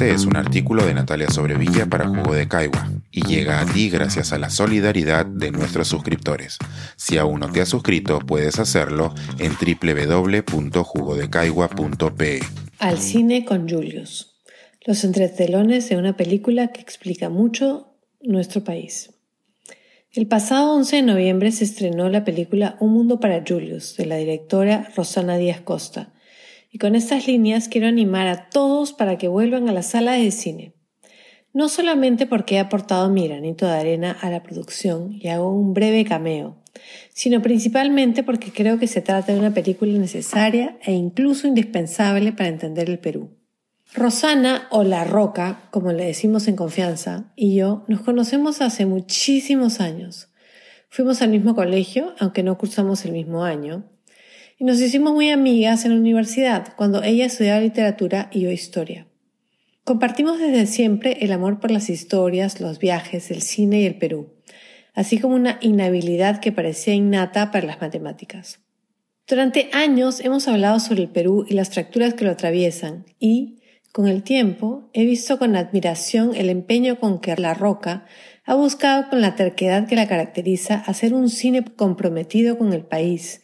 [0.00, 3.90] Este es un artículo de Natalia Sobrevilla para Jugo de Caigua y llega a ti
[3.90, 6.56] gracias a la solidaridad de nuestros suscriptores.
[6.96, 12.40] Si aún no te has suscrito, puedes hacerlo en www.jugodecaigua.pe.
[12.78, 14.40] Al cine con Julius.
[14.86, 19.10] Los entretelones de una película que explica mucho nuestro país.
[20.14, 24.16] El pasado 11 de noviembre se estrenó la película Un Mundo para Julius, de la
[24.16, 26.14] directora Rosana Díaz Costa.
[26.70, 30.30] Y con estas líneas quiero animar a todos para que vuelvan a la sala de
[30.30, 30.72] cine.
[31.52, 35.74] No solamente porque he aportado mi granito de arena a la producción y hago un
[35.74, 36.56] breve cameo,
[37.12, 42.50] sino principalmente porque creo que se trata de una película necesaria e incluso indispensable para
[42.50, 43.30] entender el Perú.
[43.92, 49.80] Rosana o La Roca, como le decimos en confianza, y yo nos conocemos hace muchísimos
[49.80, 50.28] años.
[50.88, 53.90] Fuimos al mismo colegio, aunque no cursamos el mismo año,
[54.60, 59.06] y nos hicimos muy amigas en la universidad, cuando ella estudiaba literatura y yo historia.
[59.84, 64.34] Compartimos desde siempre el amor por las historias, los viajes, el cine y el Perú,
[64.92, 68.60] así como una inhabilidad que parecía innata para las matemáticas.
[69.26, 73.60] Durante años hemos hablado sobre el Perú y las fracturas que lo atraviesan y,
[73.92, 78.04] con el tiempo, he visto con admiración el empeño con que La Roca
[78.44, 83.40] ha buscado con la terquedad que la caracteriza hacer un cine comprometido con el país,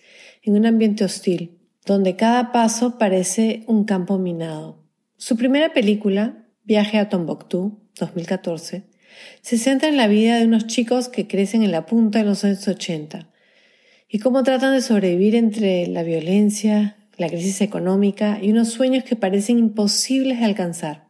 [0.47, 4.83] en un ambiente hostil, donde cada paso parece un campo minado.
[5.19, 8.85] Su primera película, Viaje a Tombuctú, 2014,
[9.43, 12.45] se centra en la vida de unos chicos que crecen en la punta de los
[12.45, 13.29] años 80
[14.09, 19.17] y cómo tratan de sobrevivir entre la violencia, la crisis económica y unos sueños que
[19.17, 21.07] parecen imposibles de alcanzar.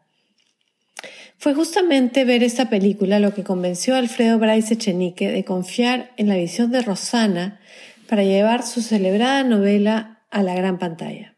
[1.39, 6.29] Fue justamente ver esta película lo que convenció a Alfredo Bryce Echenique de confiar en
[6.29, 7.61] la visión de Rosana
[8.09, 11.37] para llevar su celebrada novela a la gran pantalla.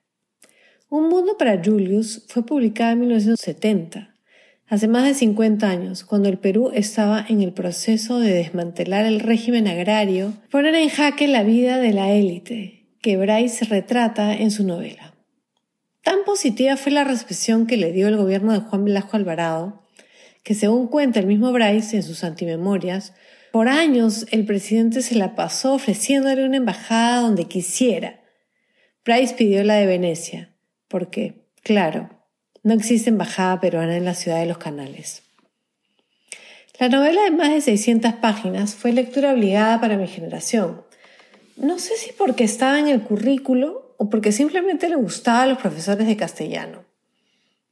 [0.90, 4.14] Un mundo para Julius fue publicada en 1970,
[4.66, 9.20] hace más de 50 años, cuando el Perú estaba en el proceso de desmantelar el
[9.20, 14.64] régimen agrario, poner en jaque la vida de la élite que Bryce retrata en su
[14.64, 15.14] novela.
[16.02, 19.86] Tan positiva fue la recepción que le dio el gobierno de Juan Velasco Alvarado,
[20.42, 23.12] que según cuenta el mismo Bryce en sus antimemorias,
[23.52, 28.20] por años el presidente se la pasó ofreciéndole una embajada donde quisiera.
[29.04, 30.54] Bryce pidió la de Venecia,
[30.88, 32.10] porque, claro,
[32.62, 35.22] no existe embajada peruana en la ciudad de los canales.
[36.78, 40.82] La novela de más de 600 páginas fue lectura obligada para mi generación,
[41.58, 45.58] no sé si porque estaba en el currículo o porque simplemente le gustaba a los
[45.58, 46.84] profesores de castellano.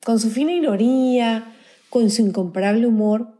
[0.04, 1.54] Con su fina ironía,
[1.88, 3.35] con su incomparable humor,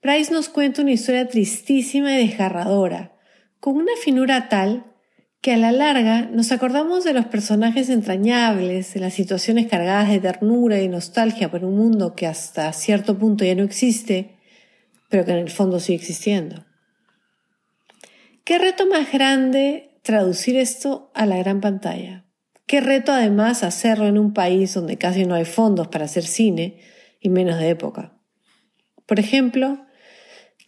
[0.00, 3.16] Price nos cuenta una historia tristísima y desgarradora,
[3.58, 4.94] con una finura tal
[5.40, 10.20] que a la larga nos acordamos de los personajes entrañables, de las situaciones cargadas de
[10.20, 14.36] ternura y nostalgia por un mundo que hasta cierto punto ya no existe,
[15.08, 16.64] pero que en el fondo sigue existiendo.
[18.44, 22.24] ¿Qué reto más grande traducir esto a la gran pantalla?
[22.66, 26.80] ¿Qué reto además hacerlo en un país donde casi no hay fondos para hacer cine
[27.20, 28.14] y menos de época?
[29.06, 29.86] Por ejemplo,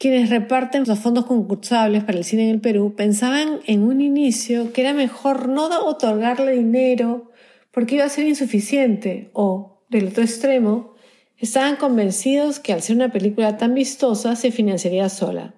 [0.00, 4.72] quienes reparten los fondos concursables para el cine en el Perú pensaban en un inicio
[4.72, 7.31] que era mejor no otorgarle dinero
[7.71, 10.94] porque iba a ser insuficiente o, del otro extremo,
[11.37, 15.55] estaban convencidos que al ser una película tan vistosa se financiaría sola.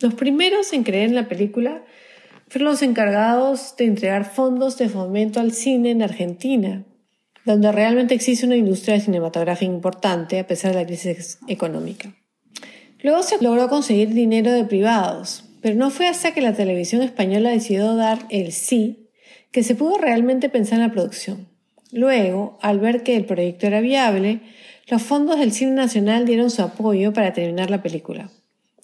[0.00, 1.82] Los primeros en creer en la película
[2.46, 6.84] fueron los encargados de entregar fondos de fomento al cine en Argentina,
[7.46, 12.14] donde realmente existe una industria cinematográfica importante a pesar de la crisis económica.
[13.02, 17.50] Luego se logró conseguir dinero de privados, pero no fue hasta que la televisión española
[17.50, 19.08] decidió dar el sí
[19.52, 21.48] que se pudo realmente pensar en la producción.
[21.92, 24.40] Luego, al ver que el proyecto era viable,
[24.86, 28.30] los fondos del cine nacional dieron su apoyo para terminar la película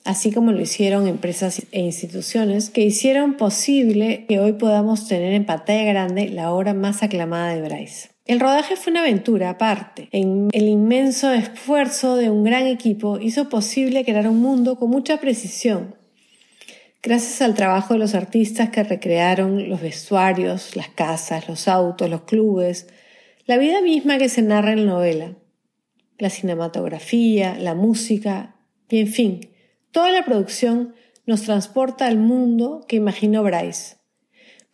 [0.06, 5.44] así como lo hicieron empresas e instituciones que hicieron posible que hoy podamos tener en
[5.44, 8.15] pantalla grande la obra más aclamada de Bryce.
[8.26, 10.08] El rodaje fue una aventura aparte.
[10.12, 15.94] el inmenso esfuerzo de un gran equipo hizo posible crear un mundo con mucha precisión.
[17.02, 22.22] Gracias al trabajo de los artistas que recrearon los vestuarios, las casas, los autos, los
[22.22, 22.88] clubes,
[23.46, 25.36] la vida misma que se narra en la novela,
[26.18, 28.56] la cinematografía, la música
[28.88, 29.40] y en fin,
[29.96, 30.94] Toda la producción
[31.24, 33.96] nos transporta al mundo que imaginó Bryce.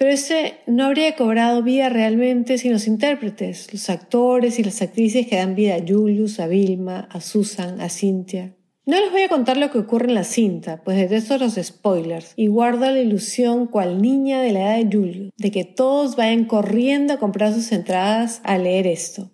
[0.03, 5.29] Pero ese no habría cobrado vida realmente sin los intérpretes, los actores y las actrices
[5.29, 8.53] que dan vida a Julius, a Vilma, a Susan, a Cynthia.
[8.85, 12.33] No les voy a contar lo que ocurre en la cinta, pues detesto los spoilers
[12.35, 16.47] y guardo la ilusión cual niña de la edad de Julius, de que todos vayan
[16.47, 19.31] corriendo a comprar sus entradas a leer esto.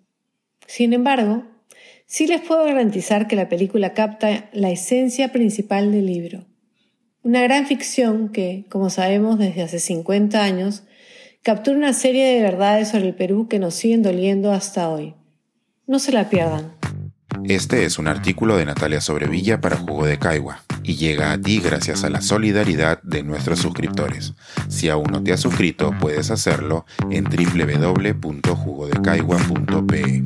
[0.67, 1.45] Sin embargo,
[2.05, 6.45] sí les puedo garantizar que la película capta la esencia principal del libro.
[7.29, 10.85] Una gran ficción que, como sabemos desde hace 50 años,
[11.43, 15.15] captura una serie de verdades sobre el Perú que nos siguen doliendo hasta hoy.
[15.87, 16.73] No se la pierdan.
[17.45, 21.61] Este es un artículo de Natalia Sobrevilla para Jugo de Caigua y llega a ti
[21.61, 24.33] gracias a la solidaridad de nuestros suscriptores.
[24.69, 30.25] Si aún no te has suscrito, puedes hacerlo en www.jugodecaigua.pe.